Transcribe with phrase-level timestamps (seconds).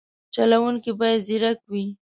[0.33, 1.85] چلوونکی باید ځیرک وي.